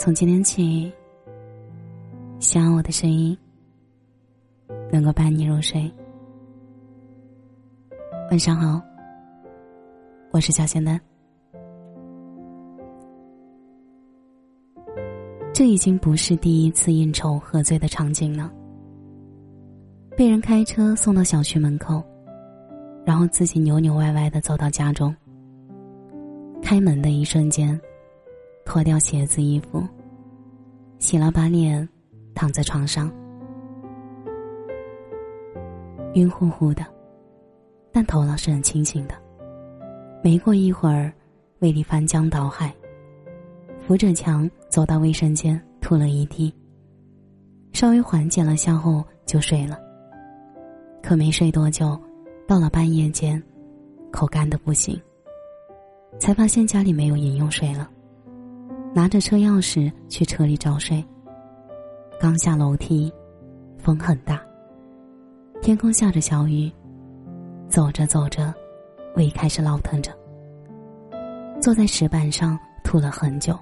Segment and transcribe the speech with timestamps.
[0.00, 0.90] 从今天起，
[2.38, 3.36] 希望我的声音
[4.90, 5.92] 能够伴你入睡。
[8.30, 8.80] 晚上好，
[10.30, 10.98] 我是小仙丹。
[15.52, 18.50] 这已经不是第一次应酬喝醉的场景了。
[20.16, 22.02] 被人开车送到小区门口，
[23.04, 25.14] 然后自己扭扭歪歪的走到家中。
[26.62, 27.78] 开门的一瞬间。
[28.64, 29.86] 脱掉鞋子、衣服，
[30.98, 31.88] 洗了把脸，
[32.34, 33.10] 躺在床上，
[36.14, 36.84] 晕乎乎的，
[37.92, 39.14] 但头脑是很清醒的。
[40.22, 41.12] 没过一会儿，
[41.60, 42.72] 胃里翻江倒海，
[43.86, 46.54] 扶着墙走到卫生间，吐了一地。
[47.72, 49.78] 稍微缓解了下后就睡了。
[51.02, 51.98] 可没睡多久，
[52.46, 53.42] 到了半夜间，
[54.12, 55.00] 口干的不行，
[56.18, 57.90] 才发现家里没有饮用水了。
[58.92, 61.04] 拿着车钥匙去车里找水。
[62.18, 63.12] 刚下楼梯，
[63.78, 64.42] 风很大。
[65.62, 66.70] 天空下着小雨。
[67.68, 68.52] 走着走着，
[69.14, 70.10] 胃开始闹腾着。
[71.60, 73.56] 坐在石板上吐了很久，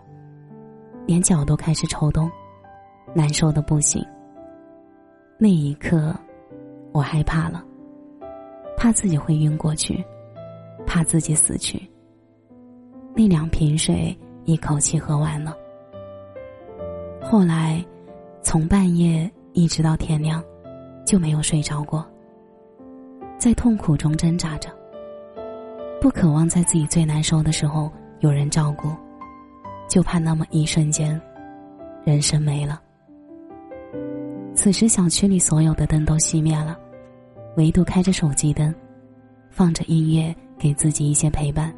[1.06, 2.30] 连脚都开始抽动，
[3.14, 4.02] 难受的不行。
[5.36, 6.14] 那一刻，
[6.90, 7.62] 我害怕了，
[8.78, 10.02] 怕自己会晕过去，
[10.86, 11.86] 怕自己死去。
[13.14, 14.18] 那两瓶水。
[14.48, 15.54] 一口气喝完了。
[17.20, 17.84] 后来，
[18.40, 20.42] 从半夜一直到天亮，
[21.04, 22.02] 就没有睡着过。
[23.36, 24.70] 在痛苦中挣扎着，
[26.00, 28.88] 不渴望在自己最难受的时候有人照顾，
[29.86, 31.20] 就怕那么一瞬间，
[32.02, 32.80] 人生没了。
[34.54, 36.74] 此时，小区里所有的灯都熄灭了，
[37.58, 38.74] 唯独开着手机灯，
[39.50, 41.70] 放着音乐，给自己一些陪伴。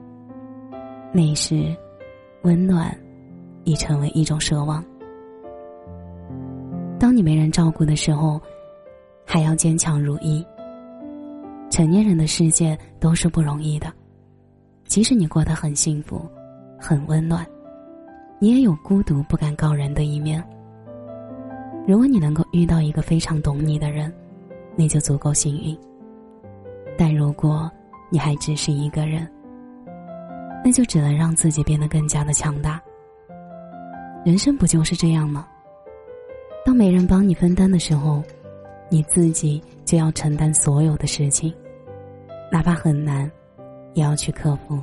[1.13, 1.77] 那时。
[2.43, 2.97] 温暖，
[3.65, 4.85] 已成为一种奢望。
[6.99, 8.41] 当你没人照顾的时候，
[9.27, 10.45] 还要坚强如一。
[11.71, 13.93] 成年人的世界都是不容易的，
[14.87, 16.21] 即使你过得很幸福、
[16.79, 17.47] 很温暖，
[18.39, 20.43] 你也有孤独不敢告人的一面。
[21.87, 24.13] 如果你能够遇到一个非常懂你的人，
[24.77, 25.77] 那就足够幸运。
[26.99, 27.71] 但如果
[28.11, 29.27] 你还只是一个人，
[30.65, 32.81] 那就只能让自己变得更加的强大。
[34.25, 35.47] 人生不就是这样吗？
[36.65, 38.23] 当没人帮你分担的时候，
[38.91, 41.53] 你自己就要承担所有的事情，
[42.53, 43.31] 哪怕很难，
[43.95, 44.79] 也要去克服。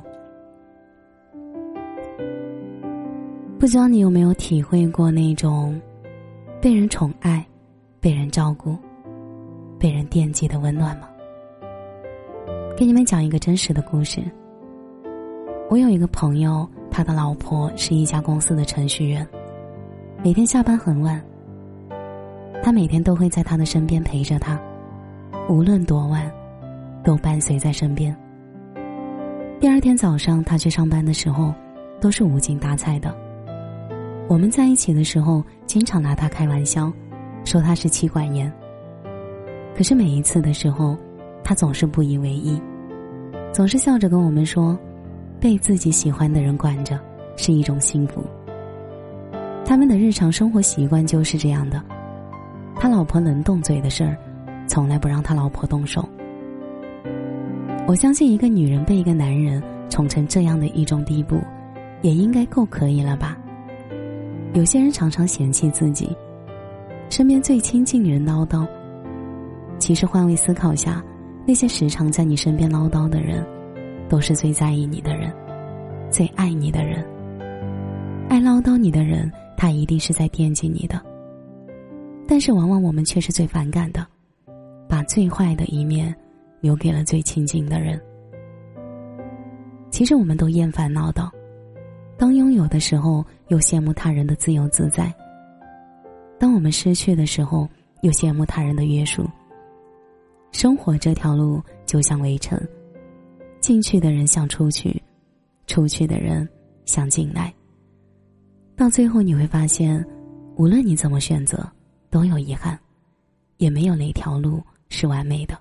[3.60, 5.80] 不知道你有没有体会过那种
[6.60, 7.46] 被人宠爱、
[8.00, 8.76] 被人照顾、
[9.78, 11.08] 被人惦记的温暖吗？
[12.76, 14.20] 给你们讲一个真实的故事。
[15.70, 19.26] 我有一个朋友，他的老婆是一家公司的程序员，
[20.24, 21.22] 每天下班很晚。
[22.62, 24.58] 他每天都会在他的身边陪着他，
[25.46, 26.32] 无论多晚，
[27.04, 28.16] 都伴随在身边。
[29.60, 31.52] 第二天早上他去上班的时候，
[32.00, 33.14] 都是无精打采的。
[34.26, 36.90] 我们在一起的时候，经常拿他开玩笑，
[37.44, 38.50] 说他是妻管严。
[39.76, 40.96] 可是每一次的时候，
[41.44, 42.58] 他总是不以为意，
[43.52, 44.74] 总是笑着跟我们说。
[45.40, 46.98] 被自己喜欢的人管着，
[47.36, 48.24] 是一种幸福。
[49.64, 51.82] 他们的日常生活习惯就是这样的。
[52.74, 54.16] 他老婆能动嘴的事儿，
[54.66, 56.08] 从来不让他老婆动手。
[57.86, 61.40] 我相信，一个女人被一个男人宠成这样的一种地步，
[62.02, 63.36] 也应该够可以了吧？
[64.54, 66.16] 有些人常常嫌弃自己
[67.10, 68.66] 身边最亲近的人唠叨，
[69.78, 71.02] 其实换位思考下，
[71.46, 73.44] 那些时常在你身边唠叨的人。
[74.08, 75.32] 都是最在意你的人，
[76.10, 77.04] 最爱你的人。
[78.28, 81.00] 爱唠叨你的人，他一定是在惦记你的。
[82.26, 84.06] 但是，往往我们却是最反感的，
[84.86, 86.14] 把最坏的一面
[86.60, 88.00] 留给了最亲近的人。
[89.90, 91.28] 其实，我们都厌烦唠叨。
[92.18, 95.04] 当拥有的时候，又羡慕他人的自由自在；
[96.38, 97.66] 当我们失去的时候，
[98.02, 99.24] 又羡慕他人的约束。
[100.52, 102.60] 生活这条路就像围城。
[103.60, 105.02] 进去的人想出去，
[105.66, 106.48] 出去的人
[106.84, 107.52] 想进来。
[108.76, 110.04] 到最后你会发现，
[110.56, 111.68] 无论你怎么选择，
[112.10, 112.78] 都有遗憾，
[113.56, 115.58] 也没有哪条路是完美的。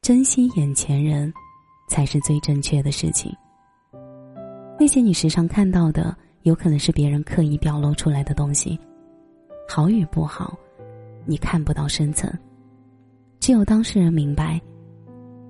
[0.00, 1.32] 珍惜眼前人，
[1.88, 3.34] 才是最正确的事情。
[4.78, 8.78] 那些你时常看到的，有可能是别人刻意表露出来的东西，
[9.68, 10.58] 好与不好，
[11.24, 12.32] 你看不到深层，
[13.38, 14.60] 只有当事人明白。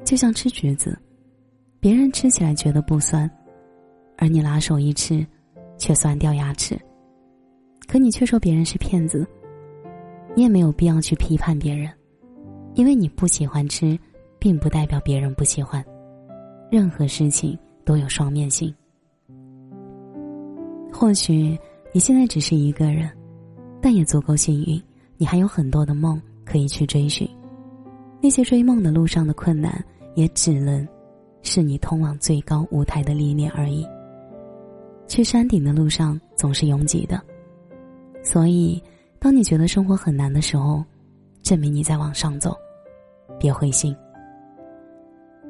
[0.04, 0.99] 就像吃橘子，
[1.81, 3.31] 别人吃起来觉得不酸，
[4.19, 5.26] 而你拿手一吃，
[5.78, 6.78] 却酸掉牙齿。
[7.87, 9.26] 可你却说别人是骗子，
[10.34, 11.90] 你也没有必要去批判别人，
[12.75, 13.99] 因为你不喜欢吃，
[14.38, 15.84] 并不代表别人不喜欢。
[16.70, 18.75] 任何事情都有双面性。
[20.93, 21.58] 或许
[21.93, 23.10] 你现在只是一个人，
[23.81, 24.82] 但也足够幸运，
[25.16, 27.28] 你还有很多的梦可以去追寻。
[28.22, 29.84] 那些追梦的路上的困难，
[30.14, 30.86] 也只能
[31.42, 33.84] 是你通往最高舞台的历练而已。
[35.08, 37.20] 去山顶的路上总是拥挤的，
[38.22, 38.80] 所以
[39.19, 40.84] 当你觉得生活很难的时候，
[41.42, 42.56] 证明你在往上走，
[43.40, 43.94] 别灰心。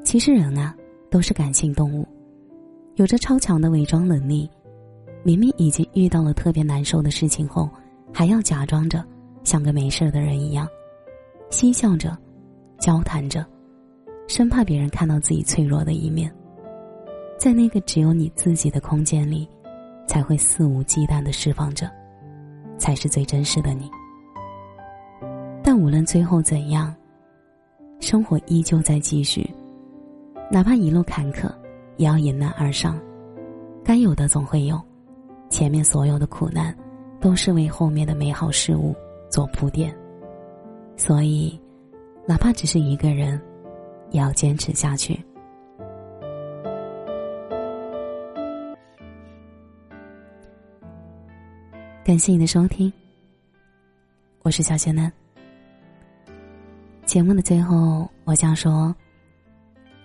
[0.02, 0.74] 其实人啊，
[1.10, 2.08] 都是感性动物，
[2.96, 4.50] 有着超强的伪装能力。
[5.22, 7.68] 明明已经遇到了特别难受的事情后，
[8.12, 9.04] 还要假装着
[9.44, 10.66] 像个没事的人一样，
[11.50, 12.18] 嬉笑着，
[12.82, 13.46] 交谈着，
[14.26, 16.28] 生怕别人看到自己脆弱的一面。
[17.38, 19.48] 在那个只有你自己的空间里，
[20.04, 21.88] 才会肆无忌惮的释放着，
[22.76, 23.88] 才是最真实的你。
[25.62, 26.92] 但无论最后怎样，
[28.00, 29.48] 生活依旧在继续，
[30.50, 31.48] 哪怕一路坎坷，
[31.98, 33.00] 也要迎难而上，
[33.84, 34.80] 该有的总会有。
[35.48, 36.76] 前面所有的苦难，
[37.20, 38.92] 都是为后面的美好事物
[39.30, 39.96] 做铺垫。
[40.96, 41.60] 所以，
[42.24, 43.40] 哪怕只是一个人，
[44.10, 45.18] 也要坚持下去。
[52.04, 52.92] 感谢你的收听，
[54.42, 55.12] 我是小仙男。
[57.04, 58.94] 节目的最后，我想说，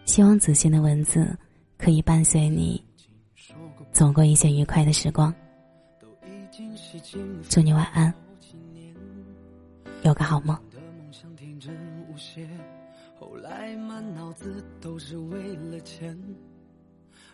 [0.06, 1.38] 希望子欣的文字
[1.78, 2.84] 可以伴随你。
[3.92, 5.34] 走过一些愉快的时光，
[7.50, 8.14] 祝你晚安，
[10.04, 10.58] 有个好梦。
[12.18, 12.48] 些
[13.20, 16.18] 后来满脑子都是为了钱，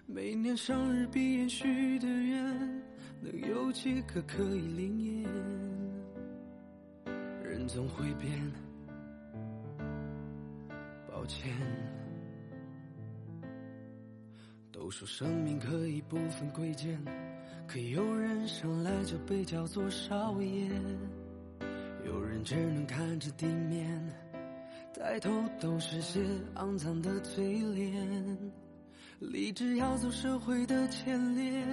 [0.06, 2.83] 每年生日毕业许的愿，
[3.21, 5.30] 能有几个可以灵验？
[7.44, 8.51] 人总会变，
[11.09, 11.53] 抱歉。
[14.71, 17.00] 都说生命可以不分贵贱，
[17.68, 20.69] 可有人生来就被叫做少爷，
[22.06, 24.01] 有人只能看着地面，
[24.94, 25.30] 抬头
[25.60, 26.19] 都是些
[26.56, 28.51] 肮脏的嘴脸。
[29.19, 31.66] 立志要走社会的前列，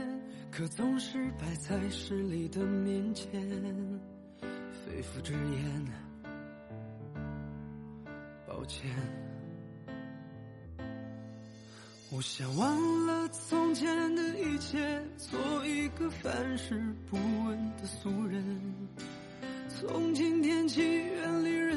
[0.51, 3.31] 可总是摆在势力的面前，
[4.41, 5.87] 肺腑之言，
[8.47, 8.91] 抱歉。
[12.13, 18.89] 我想忘了从前的一切，做一个凡事不问的俗人。
[19.69, 21.51] 从今天起远离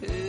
[0.00, 0.27] Hey.